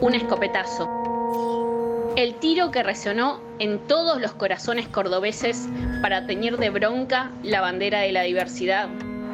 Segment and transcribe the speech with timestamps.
[0.00, 0.88] Un escopetazo.
[2.16, 5.68] El tiro que resonó en todos los corazones cordobeses
[6.02, 8.88] para teñir de bronca la bandera de la diversidad.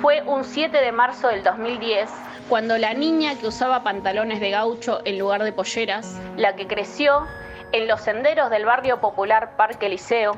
[0.04, 2.10] Fue un 7 de marzo del 2010
[2.50, 7.26] cuando la niña que usaba pantalones de gaucho en lugar de polleras, la que creció
[7.72, 10.36] en los senderos del barrio popular Parque Liceo,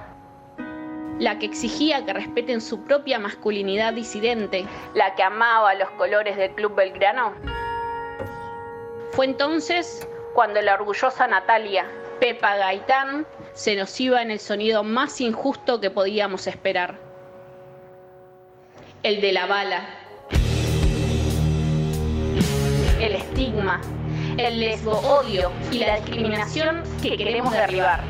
[1.18, 6.52] la que exigía que respeten su propia masculinidad disidente, la que amaba los colores del
[6.52, 7.34] Club Belgrano.
[9.10, 11.87] Fue entonces cuando la orgullosa Natalia,
[12.20, 17.05] Pepa Gaitán, se nos iba en el sonido más injusto que podíamos esperar.
[19.06, 19.87] El de la bala.
[23.01, 23.80] El estigma,
[24.37, 28.02] el lesbo odio y la discriminación que queremos derribar.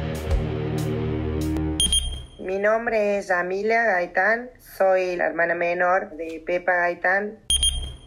[2.38, 7.41] Mi nombre es Yamilia Gaitán, soy la hermana menor de Pepa Gaitán.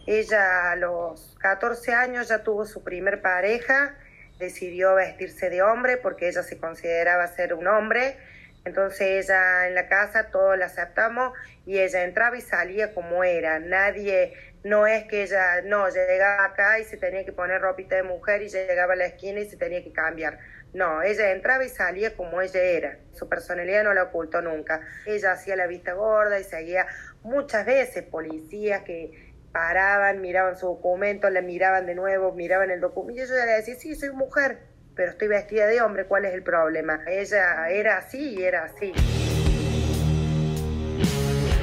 [0.08, 3.94] Ella a los 14 años ya tuvo su primer pareja,
[4.40, 8.16] decidió vestirse de hombre porque ella se consideraba ser un hombre.
[8.64, 11.32] Entonces ella en la casa todos la aceptamos
[11.64, 13.58] y ella entraba y salía como era.
[13.58, 18.02] Nadie, no es que ella, no, llegaba acá y se tenía que poner ropita de
[18.02, 20.38] mujer y llegaba a la esquina y se tenía que cambiar.
[20.72, 22.98] No, ella entraba y salía como ella era.
[23.12, 24.80] Su personalidad no la ocultó nunca.
[25.06, 26.86] Ella hacía la vista gorda y seguía
[27.22, 33.22] muchas veces policías que paraban, miraban su documento, la miraban de nuevo, miraban el documento.
[33.22, 34.58] Y yo le decía, sí, soy mujer,
[35.00, 37.00] pero estoy vestida de hombre, ¿cuál es el problema?
[37.06, 38.92] Ella era así y era así.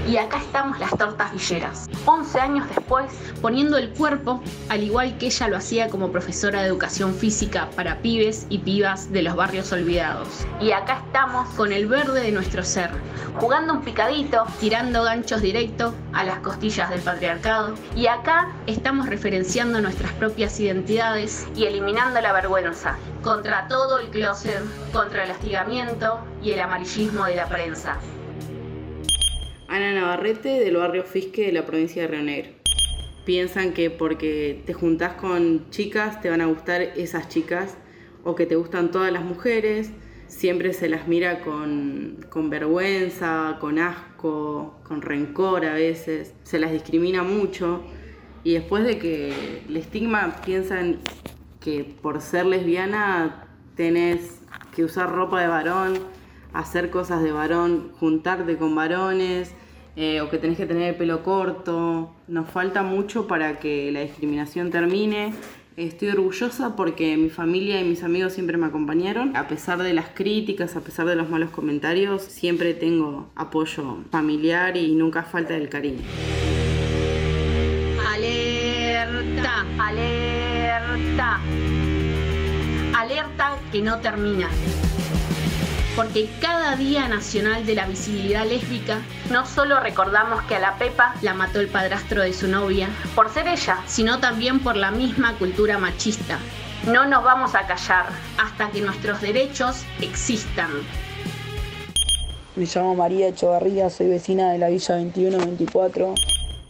[0.07, 1.89] Y acá estamos las tortas villeras.
[2.05, 6.67] 11 años después, poniendo el cuerpo, al igual que ella lo hacía como profesora de
[6.67, 10.47] educación física para pibes y pibas de los barrios olvidados.
[10.61, 12.89] Y acá estamos con el verde de nuestro ser,
[13.37, 17.75] jugando un picadito, tirando ganchos directo a las costillas del patriarcado.
[17.93, 24.61] Y acá estamos referenciando nuestras propias identidades y eliminando la vergüenza contra todo el closet,
[24.93, 27.97] contra el hostigamiento y el amarillismo de la prensa.
[29.69, 32.51] Ana Navarrete del barrio Fisque de la provincia de Río Negro.
[33.25, 37.77] Piensan que porque te juntás con chicas te van a gustar esas chicas
[38.23, 39.91] o que te gustan todas las mujeres.
[40.27, 46.33] Siempre se las mira con, con vergüenza, con asco, con rencor a veces.
[46.43, 47.83] Se las discrimina mucho.
[48.45, 50.99] Y después de que el estigma piensan
[51.59, 54.39] que por ser lesbiana tenés
[54.73, 55.99] que usar ropa de varón,
[56.57, 59.51] hacer cosas de varón, juntarte con varones,
[59.95, 62.11] eh, o que tenés que tener el pelo corto.
[62.27, 65.33] Nos falta mucho para que la discriminación termine.
[65.75, 69.35] Estoy orgullosa porque mi familia y mis amigos siempre me acompañaron.
[69.37, 74.75] A pesar de las críticas, a pesar de los malos comentarios, siempre tengo apoyo familiar
[74.77, 76.01] y nunca falta el cariño.
[78.11, 81.39] Alerta, alerta.
[82.95, 84.49] Alerta que no termina.
[85.97, 91.15] Porque cada Día Nacional de la Visibilidad Lésbica no solo recordamos que a la Pepa
[91.23, 95.35] la mató el padrastro de su novia por ser ella, sino también por la misma
[95.39, 96.37] cultura machista.
[96.85, 98.05] No nos vamos a callar
[98.37, 100.69] hasta que nuestros derechos existan.
[102.55, 106.13] Me llamo María Echevarría, soy vecina de la Villa 2124.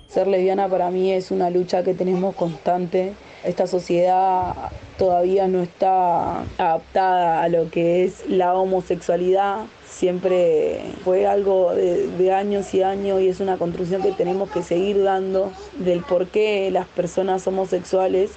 [0.10, 3.14] Ser lesbiana para mí es una lucha que tenemos constante.
[3.44, 9.66] Esta sociedad todavía no está adaptada a lo que es la homosexualidad.
[9.86, 15.04] Siempre fue algo de, años y años y es una construcción que tenemos que seguir
[15.04, 18.32] dando del por qué las personas homosexuales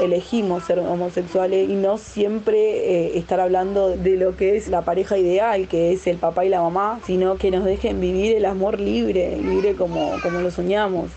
[0.00, 5.18] elegimos ser homosexuales y no siempre eh, estar hablando de lo que es la pareja
[5.18, 8.80] ideal, que es el papá y la mamá, sino que nos dejen vivir el amor
[8.80, 11.10] libre, libre como, como lo soñamos.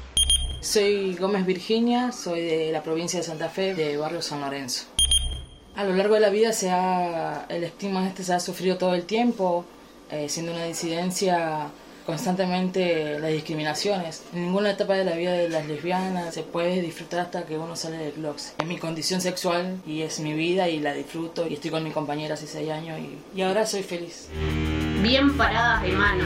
[0.62, 4.86] Soy Gómez Virginia, soy de la provincia de Santa Fe, de barrio San Lorenzo.
[5.76, 8.94] A lo largo de la vida se ha, el estigma este se ha sufrido todo
[8.94, 9.66] el tiempo,
[10.12, 11.72] eh, siendo una disidencia
[12.06, 14.24] constantemente las discriminaciones.
[14.34, 17.76] En ninguna etapa de la vida de las lesbianas se puede disfrutar hasta que uno
[17.76, 18.62] sale del closet.
[18.62, 21.92] Es mi condición sexual y es mi vida y la disfruto y estoy con mi
[21.92, 24.28] compañera hace seis años y, y ahora soy feliz.
[25.02, 26.26] Bien paradas de mano.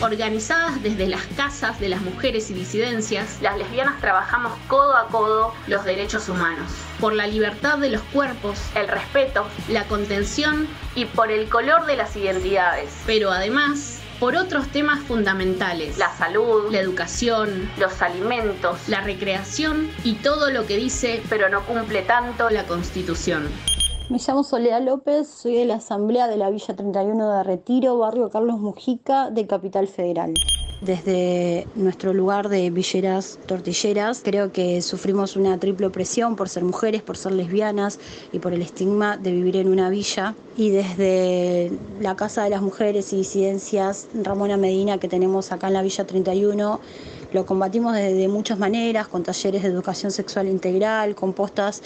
[0.00, 5.52] Organizadas desde las casas de las mujeres y disidencias, las lesbianas trabajamos codo a codo
[5.66, 6.70] los derechos humanos,
[7.00, 11.96] por la libertad de los cuerpos, el respeto, la contención y por el color de
[11.96, 12.90] las identidades.
[13.06, 20.14] Pero además, por otros temas fundamentales, la salud, la educación, los alimentos, la recreación y
[20.14, 23.48] todo lo que dice pero no cumple tanto la Constitución.
[24.10, 28.30] Me llamo Soledad López, soy de la Asamblea de la Villa 31 de Retiro, barrio
[28.30, 30.32] Carlos Mujica, de Capital Federal.
[30.80, 37.02] Desde nuestro lugar de villeras tortilleras, creo que sufrimos una triple opresión por ser mujeres,
[37.02, 37.98] por ser lesbianas
[38.32, 40.34] y por el estigma de vivir en una villa.
[40.56, 45.74] Y desde la Casa de las Mujeres y Disidencias Ramona Medina que tenemos acá en
[45.74, 46.80] la Villa 31,
[47.32, 51.82] lo combatimos de, muchas maneras, con talleres de educación sexual integral, con postas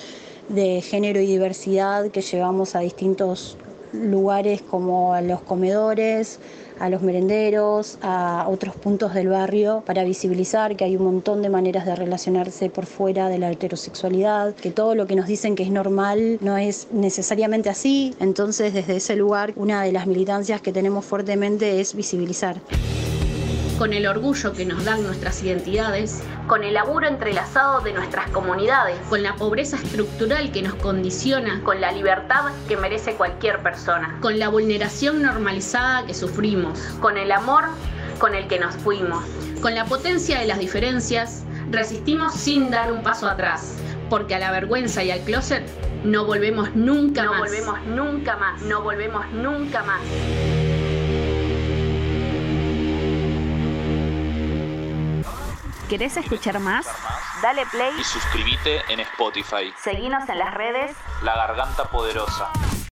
[0.50, 3.56] de género y diversidad que llevamos a distintos
[3.92, 6.38] lugares como a los comedores,
[6.78, 11.48] a los merenderos, a otros puntos del barrio para visibilizar que hay un montón de
[11.48, 15.62] maneras de relacionarse por fuera de la heterosexualidad, que todo lo que nos dicen que
[15.62, 18.14] es normal no es necesariamente así.
[18.18, 22.60] Entonces, desde ese lugar, una de las militancias que tenemos fuertemente es visibilizar
[23.82, 28.96] con el orgullo que nos dan nuestras identidades, con el laburo entrelazado de nuestras comunidades,
[29.08, 34.38] con la pobreza estructural que nos condiciona, con la libertad que merece cualquier persona, con
[34.38, 37.64] la vulneración normalizada que sufrimos, con el amor
[38.20, 39.24] con el que nos fuimos,
[39.60, 41.42] con la potencia de las diferencias,
[41.72, 43.74] resistimos sin dar un paso atrás,
[44.08, 45.64] porque a la vergüenza y al closet
[46.04, 47.32] no volvemos nunca más.
[47.32, 48.62] No volvemos nunca más.
[48.62, 50.71] No volvemos nunca más.
[55.92, 56.86] ¿Querés escuchar más?
[57.42, 59.74] Dale play y suscríbete en Spotify.
[59.78, 62.50] Seguinos en las redes La Garganta Poderosa.